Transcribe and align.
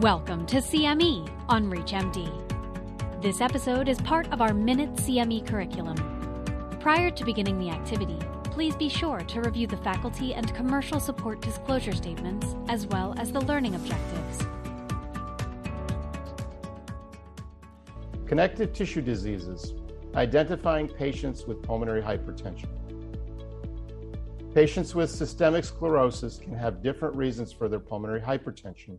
Welcome 0.00 0.44
to 0.46 0.56
CME 0.56 1.30
on 1.48 1.70
ReachMD. 1.70 3.22
This 3.22 3.40
episode 3.40 3.88
is 3.88 4.00
part 4.00 4.26
of 4.32 4.40
our 4.40 4.52
Minute 4.52 4.92
CME 4.96 5.46
curriculum. 5.46 5.94
Prior 6.80 7.12
to 7.12 7.24
beginning 7.24 7.60
the 7.60 7.70
activity, 7.70 8.18
please 8.42 8.74
be 8.74 8.88
sure 8.88 9.20
to 9.20 9.40
review 9.40 9.68
the 9.68 9.76
faculty 9.76 10.34
and 10.34 10.52
commercial 10.52 10.98
support 10.98 11.40
disclosure 11.40 11.92
statements 11.92 12.56
as 12.68 12.88
well 12.88 13.14
as 13.18 13.30
the 13.30 13.40
learning 13.42 13.76
objectives. 13.76 14.44
Connective 18.26 18.72
tissue 18.72 19.00
diseases, 19.00 19.74
identifying 20.16 20.88
patients 20.88 21.44
with 21.44 21.62
pulmonary 21.62 22.02
hypertension. 22.02 22.66
Patients 24.56 24.92
with 24.92 25.08
systemic 25.08 25.64
sclerosis 25.64 26.36
can 26.36 26.54
have 26.54 26.82
different 26.82 27.14
reasons 27.14 27.52
for 27.52 27.68
their 27.68 27.78
pulmonary 27.78 28.20
hypertension 28.20 28.98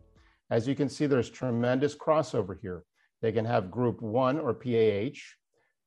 as 0.50 0.68
you 0.68 0.74
can 0.74 0.88
see, 0.88 1.06
there's 1.06 1.30
tremendous 1.30 1.94
crossover 1.94 2.56
here. 2.60 2.84
They 3.22 3.32
can 3.32 3.44
have 3.44 3.70
group 3.70 4.00
one 4.00 4.38
or 4.38 4.54
PAH. 4.54 5.18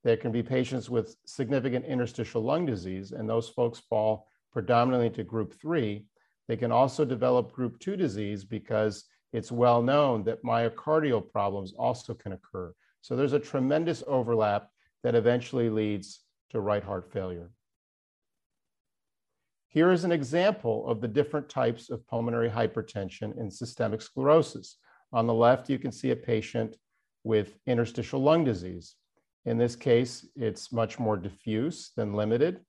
There 0.03 0.17
can 0.17 0.31
be 0.31 0.43
patients 0.43 0.89
with 0.89 1.15
significant 1.25 1.85
interstitial 1.85 2.41
lung 2.41 2.65
disease, 2.65 3.11
and 3.11 3.29
those 3.29 3.49
folks 3.49 3.79
fall 3.79 4.27
predominantly 4.51 5.09
to 5.11 5.23
group 5.23 5.53
three. 5.59 6.05
They 6.47 6.57
can 6.57 6.71
also 6.71 7.05
develop 7.05 7.51
group 7.51 7.79
two 7.79 7.95
disease 7.95 8.43
because 8.43 9.05
it's 9.31 9.51
well 9.51 9.81
known 9.81 10.23
that 10.23 10.43
myocardial 10.43 11.29
problems 11.31 11.73
also 11.77 12.13
can 12.13 12.33
occur. 12.33 12.73
So 13.01 13.15
there's 13.15 13.33
a 13.33 13.39
tremendous 13.39 14.03
overlap 14.07 14.69
that 15.03 15.15
eventually 15.15 15.69
leads 15.69 16.21
to 16.49 16.59
right 16.59 16.83
heart 16.83 17.11
failure. 17.13 17.51
Here 19.71 19.91
is 19.91 20.03
an 20.03 20.11
example 20.11 20.87
of 20.87 20.99
the 20.99 21.07
different 21.07 21.47
types 21.47 21.91
of 21.91 22.05
pulmonary 22.07 22.49
hypertension 22.49 23.37
in 23.39 23.51
systemic 23.51 24.01
sclerosis. 24.01 24.77
On 25.13 25.27
the 25.27 25.33
left, 25.33 25.69
you 25.69 25.77
can 25.77 25.91
see 25.91 26.09
a 26.09 26.15
patient 26.15 26.75
with 27.23 27.55
interstitial 27.67 28.19
lung 28.19 28.43
disease. 28.43 28.95
In 29.45 29.59
this 29.59 29.75
case, 29.75 30.27
it's 30.35 30.71
much 30.71 30.97
more 30.97 31.17
diffuse 31.17 31.91
than 31.95 32.15
limited. 32.15 32.61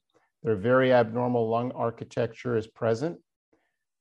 Their 0.43 0.57
very 0.57 0.93
abnormal 0.93 1.49
lung 1.49 1.73
architecture 1.73 2.59
is 2.59 2.67
present. 2.67 3.19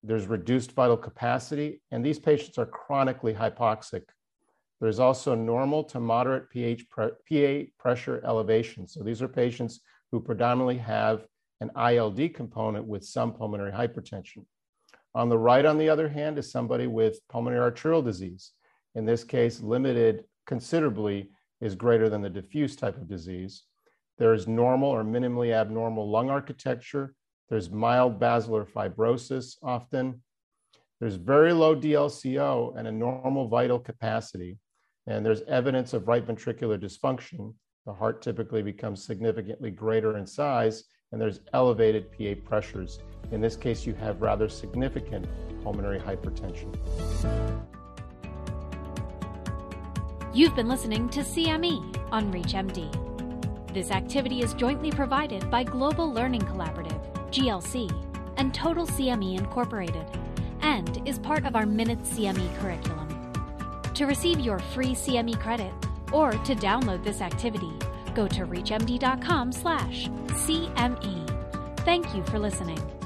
There's 0.04 0.28
reduced 0.28 0.74
vital 0.74 0.98
capacity, 0.98 1.82
and 1.92 2.06
these 2.06 2.20
patients 2.20 2.58
are 2.58 2.66
chronically 2.66 3.34
hypoxic. 3.34 4.04
There's 4.82 5.00
also 5.00 5.36
normal 5.36 5.86
to 5.86 6.02
moderate 6.02 6.50
pH 6.50 6.90
pre 6.90 7.12
PA 7.30 7.72
pressure 7.80 8.22
elevation. 8.26 8.90
So 8.90 9.04
these 9.04 9.22
are 9.22 9.30
patients 9.30 9.80
who 10.12 10.20
predominantly 10.20 10.78
have 10.80 11.26
an 11.62 11.72
ILD 11.76 12.34
component 12.34 12.86
with 12.86 13.04
some 13.04 13.34
pulmonary 13.34 13.72
hypertension. 13.72 14.46
On 15.16 15.30
the 15.30 15.38
right, 15.38 15.66
on 15.66 15.78
the 15.78 15.90
other 15.90 16.08
hand, 16.08 16.38
is 16.38 16.52
somebody 16.52 16.88
with 16.88 17.20
pulmonary 17.30 17.62
arterial 17.62 18.02
disease. 18.02 18.52
In 18.96 19.06
this 19.06 19.24
case, 19.24 19.62
limited 19.62 20.24
considerably 20.46 21.30
is 21.62 21.76
greater 21.76 22.10
than 22.10 22.22
the 22.22 22.30
diffuse 22.30 22.76
type 22.76 22.98
of 22.98 23.10
disease. 23.10 23.64
There 24.18 24.34
is 24.34 24.48
normal 24.48 24.90
or 24.90 25.04
minimally 25.04 25.54
abnormal 25.54 26.10
lung 26.10 26.30
architecture. 26.30 27.14
There's 27.50 27.70
mild 27.70 28.20
basilar 28.20 28.66
fibrosis 28.66 29.58
often. 29.64 30.22
There's 31.00 31.16
very 31.16 31.54
low 31.54 31.76
DLCO 31.76 32.78
and 32.78 32.88
a 32.88 32.92
normal 32.92 33.48
vital 33.48 33.80
capacity. 33.80 34.58
And 35.08 35.26
there's 35.26 35.42
evidence 35.44 35.94
of 35.94 36.08
right 36.08 36.26
ventricular 36.26 36.78
dysfunction. 36.78 37.54
The 37.86 37.94
heart 37.94 38.22
typically 38.22 38.62
becomes 38.62 39.04
significantly 39.04 39.72
greater 39.72 40.18
in 40.18 40.28
size 40.28 40.84
and 41.12 41.20
there's 41.20 41.40
elevated 41.54 42.12
PA 42.12 42.40
pressures. 42.48 43.00
In 43.32 43.42
this 43.42 43.56
case, 43.56 43.86
you 43.86 43.94
have 43.96 44.22
rather 44.22 44.48
significant 44.48 45.28
pulmonary 45.64 46.00
hypertension. 46.00 46.76
You've 50.34 50.56
been 50.56 50.68
listening 50.68 51.10
to 51.10 51.22
CME 51.22 52.12
on 52.12 52.32
ReachMD. 52.32 53.74
This 53.74 53.92
activity 53.92 54.42
is 54.42 54.54
jointly 54.54 54.92
provided 54.92 55.50
by 55.50 55.64
Global 55.64 56.12
Learning 56.12 56.42
Collaborative, 56.42 57.02
GLC, 57.32 57.92
and 58.38 58.54
Total 58.54 58.86
CME 58.86 59.38
Incorporated, 59.38 60.06
and 60.62 61.08
is 61.08 61.18
part 61.20 61.46
of 61.46 61.56
our 61.56 61.66
Minute 61.66 62.02
CME 62.04 62.60
curriculum. 62.60 63.08
To 63.96 64.06
receive 64.06 64.40
your 64.40 64.60
free 64.60 64.94
CME 64.94 65.40
credit 65.40 65.74
or 66.12 66.32
to 66.32 66.56
download 66.56 67.04
this 67.04 67.22
activity, 67.22 67.72
go 68.20 68.28
to 68.28 68.46
reachmd.com 68.46 69.50
slash 69.54 70.10
CME. 70.44 71.80
Thank 71.86 72.14
you 72.14 72.22
for 72.26 72.38
listening. 72.38 72.99